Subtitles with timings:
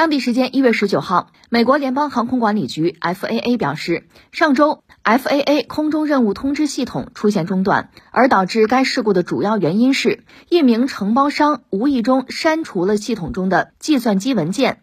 [0.00, 14.80] 当地时间一月十九号，美国联邦航空管理局 FAA 表示，上周 FAA 空中任务通知系统出现中断，而导致该事故的主要原因是一名承包商无意中删除了系统中的计算机文件。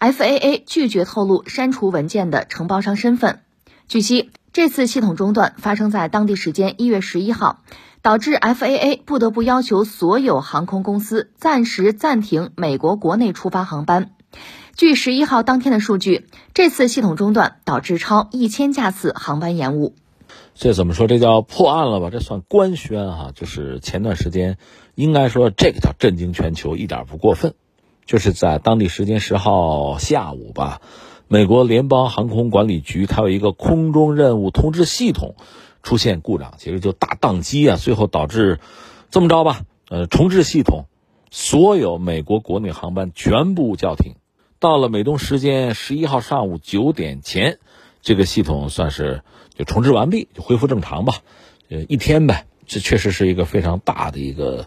[0.00, 3.40] FAA 拒绝透露删除文件的承包商身份。
[3.88, 7.62] 据悉，这次系统中断发生在当地时间一月十一号。
[8.00, 14.10] 导致 FAA 不得不要求所有航空公司暂时暂停美国国内出发航班。
[14.76, 19.94] 据十一号当天的数据，这次系统中断导致超一千架次航班延误。
[20.54, 21.06] 这怎么说？
[21.06, 22.10] 这叫破案了吧？
[22.10, 23.32] 这算官宣哈？
[23.34, 24.58] 就是前段时间，
[24.94, 27.54] 应该说这个叫震惊全球，一点不过分。
[28.06, 30.80] 就是在当地时间十号下午吧，
[31.28, 35.34] 美国联邦航空管理局它有一个空中任务通知系统。
[35.80, 38.58] 出现故障，其实就大宕机啊，最后导致
[39.10, 40.86] 这么着吧，呃，重置系统，
[41.30, 44.16] 所有美国国内航班全部叫停。
[44.60, 47.58] 到了美东时间十一号上午九点前，
[48.02, 49.22] 这个系统算是
[49.56, 51.14] 就重置完毕，就恢复正常吧，
[51.68, 52.46] 呃，一天呗。
[52.66, 54.66] 这确实是一个非常大的一个。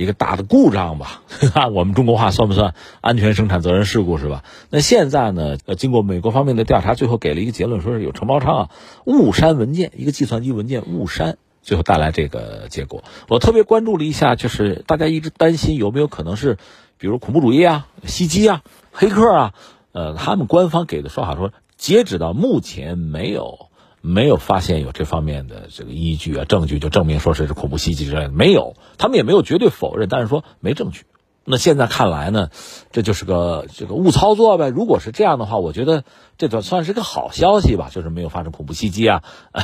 [0.00, 4.44] 一个大的故障吧， 按我们中国话算不算安全生产责任事故是吧？
[4.70, 5.58] 那现在呢？
[5.66, 8.70] 呃，经过美国方面的调查，最后给了一个结论，说是有承包商啊
[9.04, 13.02] 误删文件，一个计算机文件误删，最后带来这个结果。
[13.26, 16.58] 我特别关注了一下，就是大家一直担心有没有可能是，
[16.98, 19.54] 比如恐怖主义啊、袭击啊、黑客啊，
[19.92, 23.66] 呃，他们官方给的说法说，截止到目前没有。
[24.00, 31.02] 没有发现有这方面的这个依据啊证据，就证明说是恐怖袭击之类的没有，他们也没有绝对否认，但是说没证据。
[31.50, 32.50] 那现在看来呢，
[32.92, 34.68] 这就是个这个误操作呗。
[34.68, 36.04] 如果是这样的话，我觉得
[36.36, 39.22] 这算算是个好消息吧，就是没有发生恐怖袭击啊，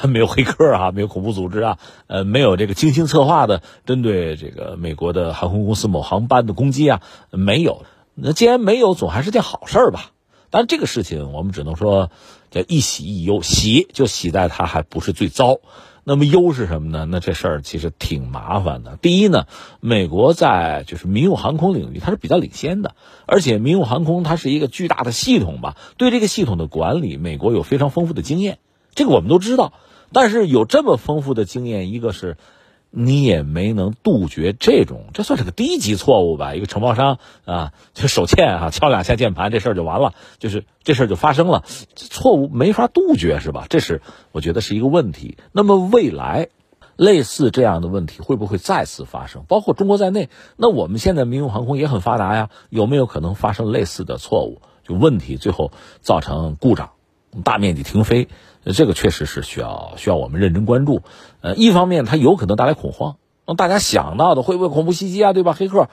[0.08, 7.84] 没有黑客啊，没有恐怖组织啊，呃，没有这个精心策划的针对这个美国的航空公司某航班的攻击啊，没有。
[8.14, 10.12] 那既然没有，总还是件好事吧。
[10.48, 12.10] 但这个事情我们只能说
[12.50, 15.58] 叫一喜一忧，喜就喜在它还不是最糟，
[16.05, 17.06] 那么忧是什么呢？
[17.10, 18.96] 那这事儿其实挺麻烦的。
[19.02, 19.46] 第一呢，
[19.80, 22.95] 美国在就是民用航空领域它是比较领先的，
[23.27, 28.58] 而且民用航空它是一个巨大的系统吧，对这个系统的管理，美国有非常丰富的经验，
[28.95, 29.73] 这个我们都知道。
[30.12, 32.36] 但是有这么丰富的经验，一个是。
[32.96, 36.55] 你也没能杜绝这种，这算是个低级错误吧？
[36.55, 41.64] 一个承包商啊，就手欠啊，敲两下键盘，这事儿就完了，就是这事儿就发生了，
[41.96, 43.66] 错误没法杜绝是吧？
[43.68, 44.00] 这是
[44.30, 45.36] 我觉得是一个问题。
[45.50, 46.48] 那么未来
[46.96, 49.44] 类似这样的问题会不会再次发生？
[49.48, 54.62] 包括中国在内，那我们现在民用航空也很发达呀，有没有可能发生类似的错误？
[54.86, 56.93] 就问题最后造成故障？
[57.42, 58.28] 大面积停飞，
[58.64, 61.02] 这个确实是需要需要我们认真关注。
[61.40, 65.52] 呃，一方面它有可能带来恐慌，让大家想到的会不会恐怖袭击啊，对吧？
[65.52, 65.89] 黑客，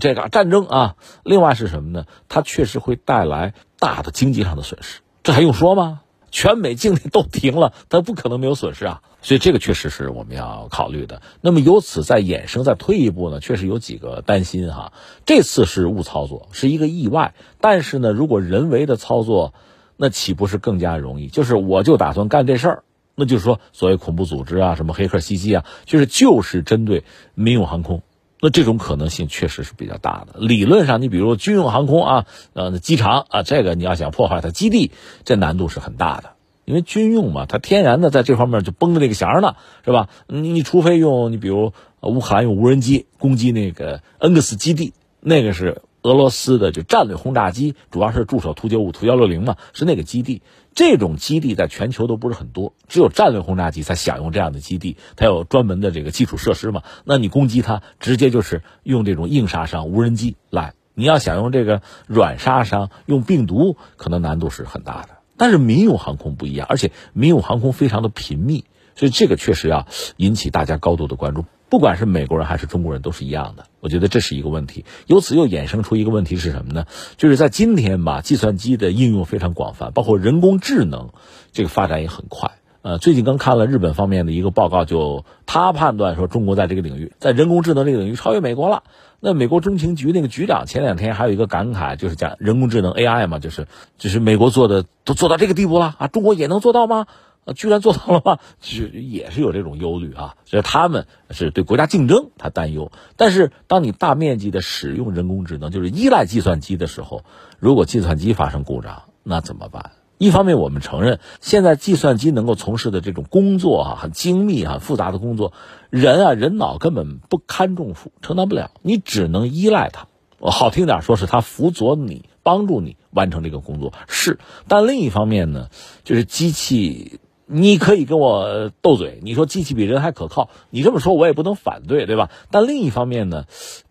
[0.00, 0.96] 这个战争啊。
[1.24, 2.06] 另外是什么呢？
[2.28, 6.00] 它确实会带来大的经济上的损失，这还用说吗？
[6.30, 9.02] 全美境内都停了，它不可能没有损失啊。
[9.20, 11.22] 所以这个确实是我们要考虑的。
[11.40, 14.92] 那么由此再衍生，再退一步呢，确实有几个担心哈。
[15.26, 19.52] 这次是误操作，是一个意外，但是呢，如果人为的操作。
[19.96, 21.28] 那岂不是更加容易？
[21.28, 22.82] 就是我就打算干这事儿，
[23.14, 28.02] 那就是说，所谓恐怖组织啊，什么黑客袭击啊，就是就是针对民用航空，
[28.40, 30.40] 那这种可能性确实是比较大的。
[30.40, 34.90] 理论上，你比如军用航空啊，呃，机场啊，这个你要想破坏它基地，
[35.24, 36.30] 这难度是很大的，
[36.64, 40.08] 因为军用嘛，它天然的在这方面就绷着那个弦呢，是吧？
[40.26, 45.82] 你你除非用你比如乌克兰用无人机攻击那个恩格斯基地，那个是。
[46.04, 50.42] 俄罗斯的就战略轰炸机，主要是驻守图九五、图幺六零嘛，是那个基地。
[50.74, 56.82] 这种基地在全球都不是很多，只有战略轰炸机才享用这样的基地，它有专门的这个基础设施嘛。
[57.04, 60.74] 那你攻击它，直接就是用这种硬杀伤无人机来。
[60.92, 65.08] 你要想用这个软杀伤，用病毒，可能难度是很大的。
[65.38, 69.86] 但是民用航空不一样，而且民用航空非常的频密，所以这个确实要
[70.18, 71.46] 引起大家高度的关注。
[71.74, 73.64] 不管是美国人还是中国人，都是一样的。
[73.80, 74.84] 我觉得这是一个问题。
[75.08, 76.86] 由此又衍生出一个问题是什么呢？
[77.16, 81.08] 就是在今天吧，计算机的应用非常广泛，包括人工智能，
[81.50, 82.52] 这个发展也很快。
[82.82, 88.84] 呃，最近刚看了日本方面的一个报告，就他判断说，中国在这个领域，在人工智能这个领域超越美国了。
[89.18, 93.66] 那美国中情局那个局长前两天还有一个感慨，就是讲人工智能 AI 嘛，就是
[93.98, 97.06] 就是美国做的都做到这个地步了啊，中国也能做到吗？
[97.44, 98.38] 啊，居然做到了吗？
[98.60, 102.90] 就也是有这种忧虑啊，所以他们是对国家竞争他担忧。
[103.16, 107.22] 但是，当你大面积的使用人工智能，就是依赖计算机的时候，
[107.58, 109.92] 如果计算机发生故障，那怎么办？
[110.16, 115.52] 一方面，我们承认现在计算机能够从事的这种工作啊，很精密、很复杂的工作，
[115.90, 120.06] 人啊，人脑根本不堪重负，承担不了，你只能依赖它。
[120.40, 122.24] 好听点说是它辅佐你。
[122.44, 123.94] 帮助你完成这个工作。
[124.06, 124.38] 是，
[124.68, 125.70] 但另一方面呢，
[126.02, 127.20] 就是机器。
[127.46, 132.30] 你可以跟我斗嘴，你说机器比人还可靠，你这么说我也不能反对，对吧？
[132.50, 133.44] 但另一方面呢，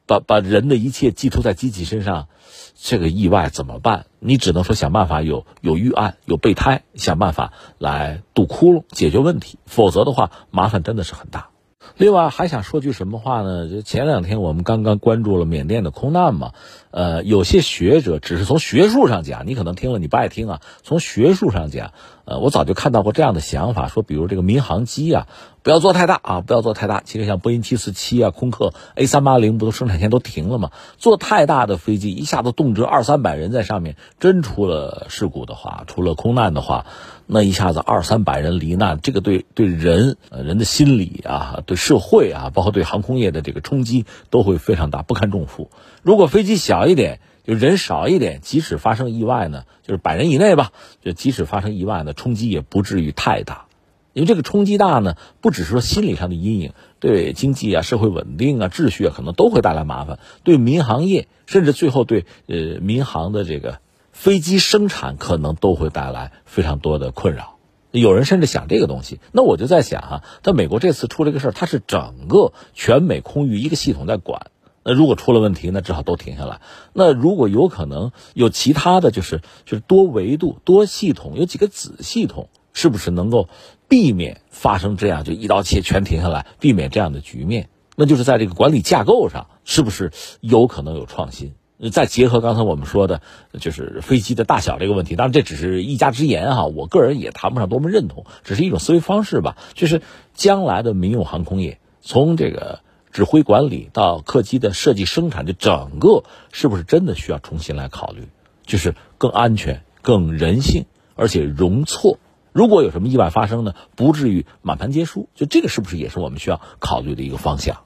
[0.07, 2.27] 把把人的一切寄托在机器身上，
[2.75, 4.07] 这个意外怎么办？
[4.19, 11.52] 你只能说想办法有有预案、有备胎，想办法来堵窟窿、解决问题，否则的话，麻烦真的是很大。
[11.95, 13.69] 另外还想说句什么话呢？
[13.69, 16.53] 就前两天我们刚刚关注了缅甸的空难嘛，
[16.89, 20.61] 呃，有些学者只是从学术上讲，你可能听了你不爱听啊。
[20.81, 21.91] 从学术上讲，
[22.25, 25.27] 呃，我早就看到过这样的想法，说比如这个民航机啊，
[25.63, 27.01] 不要做太大啊，不要做太大。
[27.05, 30.71] 其实像波音七四七啊、空客 A 三八零不都生产线都停了吗？
[30.97, 36.85] 做太大的飞机一下子动辄二三百人在上面，真出了事故的话，出了空难的话。
[37.25, 45.71] 那一下子二三百人罹难，这个对对人呃人的心理啊，对社会啊，包括对航空业的这个冲击都会非常大，不堪重负。
[46.01, 50.71] 如果飞机小一点，就人少一点，即使发生意外呢，就是百人以内吧，
[51.01, 53.67] 就即使发生意外呢，冲击也不至于太大。
[54.13, 60.19] 因为这个冲击大呢，不只是说心理上的阴影，对经济啊、社会稳定啊、秩序啊，可能都会带来麻烦。
[60.43, 63.79] 对民航业，甚至最后对呃民航的这个。
[64.15, 67.55] 飞机生产可能都会带来非常多的困扰，
[67.89, 69.19] 有人甚至想这个东西。
[69.31, 74.51] 那我就在想哈，在美国这次出了一个事儿，它是整个全美空域一个系统在管。
[74.83, 76.61] 那如果出了问题，那只好都停下来。
[76.93, 83.47] 那如果有可能有其他的就是就是多维度多系统，有几个子系统，是不是能够
[83.87, 87.69] 避免发生这样就一刀切全停下来，避免这样的局面？
[87.95, 90.11] 那就是在这个管理架构上，是不是
[90.41, 91.53] 有可能有创新？
[91.91, 93.21] 再结合刚才我们说的，
[93.59, 99.57] 就是飞机的大小这个问题，当然这只是一家之言哈，我个人也谈不上多么认同，只是一种思维方式吧。
[99.73, 100.01] 就是
[100.33, 102.79] 将来的民用航空业，从这个
[103.11, 108.29] 指挥管理到客机的设计生产，这整个是不是真的需要重新来考虑？
[108.65, 110.85] 就是更安全、更人性，
[111.15, 112.17] 而且容错。
[112.53, 115.27] 如果有什么意外发生呢，不至于满盘皆输。
[115.35, 117.81] 就这个是不是也是我们需要考虑的一个方向？